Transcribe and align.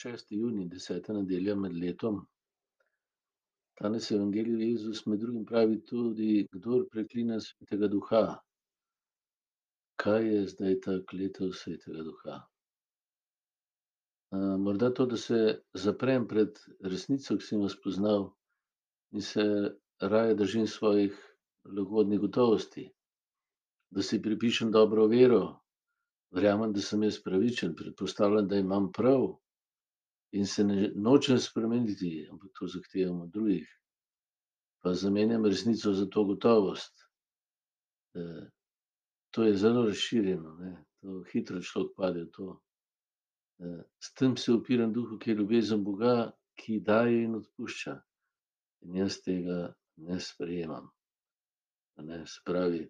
šesti 0.00 0.40
junij, 0.40 0.68
deseta 0.74 1.16
nedelja 1.16 1.54
med 1.62 1.78
letom. 1.84 2.20
Danes 3.80 4.10
v 4.10 4.18
evangeliju 4.18 4.60
Jezus 4.66 5.06
med 5.06 5.20
drugim 5.22 5.46
pravi 5.46 5.80
tudi: 5.90 6.46
"Kdor 6.52 6.86
preklina 6.92 7.40
svetega 7.40 7.88
duha." 7.94 8.26
Kaj 10.02 10.30
je 10.32 10.46
zdaj 10.54 10.80
ta 10.84 11.00
kletev 11.10 11.52
svetega 11.62 12.06
duha? 12.10 12.38
morda 14.58 14.90
to, 14.94 15.06
da 15.06 15.16
se 15.16 15.60
zaprem 15.74 16.26
pred 16.28 16.58
resnico, 16.80 17.36
ki 17.36 17.44
sem 17.44 17.62
jo 17.62 17.68
spoznal, 17.68 18.30
in 19.12 19.22
se 19.22 19.44
raje 20.00 20.34
držim 20.34 20.66
svojih 20.66 21.16
lagodnih 21.64 22.20
gotovosti. 22.20 22.90
Da 23.90 24.02
si 24.02 24.22
pripišem 24.22 24.70
dobro 24.72 25.06
vero, 25.06 25.60
verjamem, 26.30 26.72
da 26.72 26.80
sem 26.80 27.02
jaz 27.02 27.22
pravičen, 27.24 27.74
predpostavljam, 27.76 28.48
da 28.48 28.56
imam 28.56 28.92
prav, 28.92 29.38
in 30.32 30.46
se 30.46 30.64
ne 30.64 30.90
nočem 30.94 31.38
spremeniti, 31.38 32.28
ampak 32.30 32.50
to 32.58 32.66
zahtevam 32.66 33.20
od 33.20 33.30
drugih. 33.30 33.68
Pa 34.82 34.94
zamenjam 34.94 35.46
resnico 35.46 35.92
za 35.92 36.06
to 36.06 36.24
gotovost. 36.24 36.94
to 39.30 39.44
je 39.44 39.56
zelo 39.56 39.84
razširjeno, 39.86 40.54
ne, 40.54 40.84
to 41.00 41.22
hitro 41.32 41.60
človek 41.62 41.92
pade 41.96 42.24
v 42.24 42.30
to. 42.30 42.60
s 44.00 44.14
tem 44.14 44.36
se 44.36 44.52
upiram 44.52 44.92
duhu, 44.92 45.18
ki 45.18 45.30
je 45.30 45.34
ljubezen 45.34 45.84
Boga, 45.84 46.32
ki 46.54 46.80
daje 46.80 47.24
in 47.24 47.34
odpušča. 47.34 47.98
In 48.86 48.96
jaz 48.96 49.18
tega 49.22 49.74
ne 49.96 50.20
sprejemam. 50.20 50.90
Ne, 51.98 52.26
se 52.26 52.40
pravi, 52.44 52.84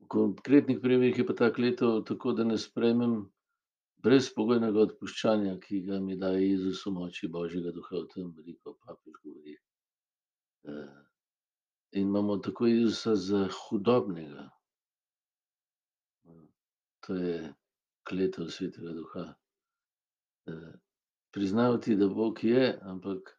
v 0.00 0.06
konkretnih 0.08 0.78
primerih 0.82 1.18
je 1.18 1.26
pa 1.26 1.34
ta 1.34 1.50
kletev 1.52 2.04
tako, 2.06 2.32
da 2.32 2.44
ne 2.44 2.58
sprejmem 2.58 3.26
brezpogojnega 4.02 4.86
odpuščanja, 4.88 5.56
ki 5.62 5.82
ga 5.86 6.00
mi 6.00 6.16
daje 6.18 6.42
Jezus 6.48 6.82
v 6.86 6.94
moči 6.96 7.28
božjega 7.28 7.72
duha, 7.74 8.02
o 8.02 8.08
tem 8.14 8.32
veliko 8.36 8.74
papež 8.86 9.18
govori. 9.22 9.56
in 11.92 12.08
imamo 12.08 12.38
tako 12.38 12.66
Jezusa 12.66 13.14
za 13.14 13.48
hudobnega. 13.52 14.50
To 17.06 17.14
je 17.14 17.54
kletev 18.08 18.48
svetega 18.48 18.92
duha. 18.92 19.34
priznavati, 21.32 21.96
da 21.96 22.08
Bog 22.08 22.44
je, 22.44 22.78
ampak, 22.82 23.38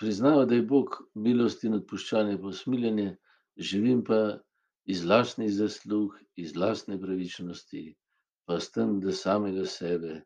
priznavati, 0.00 0.48
da 0.48 0.54
je 0.54 0.62
Bog 0.62 0.96
milost 1.14 1.64
in 1.64 1.74
odpuščanje 1.74 2.38
pa 2.40 2.46
usmiljenje, 2.46 3.16
živim 3.56 4.04
pa 4.04 4.38
iz 4.84 5.04
lastnih 5.04 5.50
zaslug, 5.52 6.16
iz 6.36 6.56
lastne 6.56 7.00
pravičnosti, 7.00 7.84
pa 8.46 8.60
s 8.60 8.72
tem, 8.72 8.98
da 9.00 9.12
samega 9.12 9.66
sebe 9.66 10.22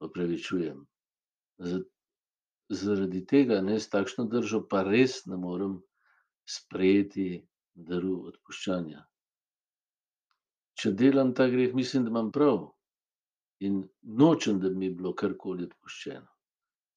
opravičujem. 0.00 0.86
zaradi 2.72 3.20
tega, 3.26 3.60
ne, 3.60 3.78
s 3.80 3.90
takšno 3.92 4.24
držo 4.32 4.62
pa 4.68 4.82
res 4.82 5.26
ne 5.26 5.36
morem 5.36 5.76
sprejeti 6.48 7.44
daru 7.74 8.14
odpuščanja. 8.30 9.02
Če 10.80 10.92
delam 10.96 11.34
ta 11.36 11.48
greh, 11.52 11.74
mislim, 11.76 12.06
da 12.06 12.10
imam 12.10 12.30
prav, 12.32 12.64
in 13.60 13.82
nočem, 14.02 14.58
da 14.60 14.70
bi 14.72 14.86
mi 14.86 14.90
bilo 14.90 15.12
karkoli 15.14 15.68
odpuščeno, 15.68 16.26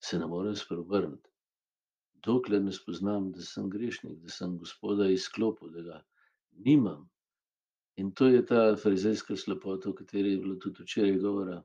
se 0.01 0.19
ne 0.19 0.27
morem 0.31 0.55
spreobrniti. 0.55 1.29
Dokler 2.25 2.63
ne 2.63 2.71
spoznam, 2.73 3.29
da 3.35 3.43
sem 3.45 3.69
grešnik, 3.69 4.17
da 4.23 4.31
sem 4.33 4.57
Gospoda 4.57 5.09
izklopil, 5.11 5.75
da 5.75 5.83
ga 5.85 5.99
nimam. 6.55 7.09
In 7.97 8.11
to 8.11 8.27
je 8.27 8.45
ta 8.45 8.75
farizejska 8.75 9.35
slepota, 9.35 9.89
o 9.89 9.93
kateri 9.93 10.31
je 10.31 10.37
bilo 10.37 10.55
tudi 10.55 10.83
včeraj 10.83 11.17
govora. 11.19 11.63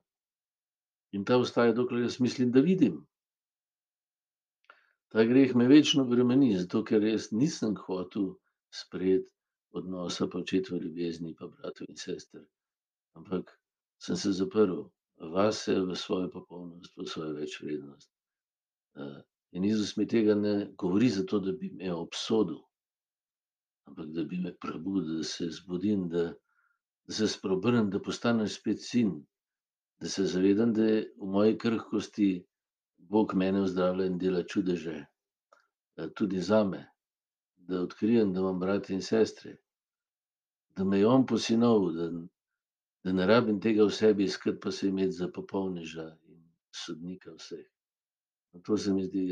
In 1.13 1.25
ta 1.25 1.37
ostaja, 1.37 1.73
dokler 1.73 2.03
jaz 2.03 2.21
mislim, 2.21 2.53
da 2.53 2.61
vidim. 2.61 3.01
Ta 5.11 5.25
greh 5.25 5.55
me 5.55 5.67
večno 5.69 6.05
bremeni, 6.05 6.53
zato 6.59 6.85
ker 6.85 7.03
jaz 7.03 7.33
nisem 7.33 7.75
hotel 7.77 8.35
sprejeti 8.71 9.33
odnosa 9.73 10.29
pa 10.31 10.39
očetove 10.39 10.81
ljubezni 10.81 11.35
pa 11.35 11.47
bratov 11.47 11.87
in 11.89 11.97
sester. 11.97 12.45
Ampak 13.15 13.51
sem 13.99 14.17
se 14.17 14.33
zaprl 14.33 14.85
vase, 15.35 15.75
v 15.81 15.97
svojo 15.97 16.31
popolnost, 16.31 16.97
v 16.97 17.07
svojo 17.07 17.33
večvrednost. 17.33 18.11
in 19.53 19.65
Jezus 19.65 19.97
mi 19.97 20.07
tega 20.07 20.35
ne 20.35 20.71
govori 20.79 21.09
zato, 21.09 21.39
da 21.39 21.53
bi 21.53 21.71
me 21.71 21.93
obsodil, 21.95 22.59
ampak 23.91 24.07
da 24.15 24.25
bi 24.25 24.39
me 24.39 24.53
prebudil, 24.55 25.19
da 25.19 25.25
se 25.25 25.51
zbudim, 25.51 26.09
da 26.09 26.35
se 27.09 27.29
spreobrnem, 27.29 27.91
da 27.91 27.99
postanem 27.99 28.49
spet 28.49 28.83
sin. 28.83 29.27
Da 30.01 30.09
se 30.09 30.25
zavedam, 30.25 30.73
da 30.73 30.85
je 30.85 31.01
v 31.19 31.27
moji 31.27 31.59
krhkosti 31.59 32.29
Bog 32.99 33.35
mene 33.35 33.61
ozdravlja 33.61 34.07
in 34.07 34.19
dela 34.19 34.43
čudeže. 34.43 35.07
tudi 36.15 36.41
zame. 36.41 36.87
Da 37.57 37.83
odkrijem, 37.83 38.33
da 38.33 38.41
imam 38.41 38.61
brate 38.61 38.95
in 38.95 39.03
sestre. 39.03 39.57
Da 40.77 40.85
me 40.85 40.99
je 40.99 41.07
on 41.07 41.27
posinoval, 41.27 41.93
da, 41.93 42.11
da 43.05 43.13
ne 43.13 43.27
rabim 43.27 43.61
tega 43.61 43.85
v 43.85 43.91
sebi 43.91 44.25
iskati 44.25 44.61
pa 44.61 44.71
se 44.71 44.89
imeti 44.89 45.13
za 45.13 45.29
popolneža 45.29 46.07
in 46.29 46.41
sodnika 46.73 47.35
vseh. 47.35 47.67
To 48.65 48.77
se 48.77 48.95
mi 48.95 49.05
zdi, 49.05 49.27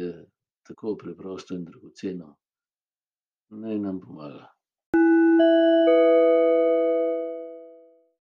tako 0.62 0.96
preprosto 0.96 1.54
in 1.54 1.64
dragoceno. 1.64 2.36
नहीं 3.50 3.78
नमक 3.78 4.04
मारा 4.10 4.57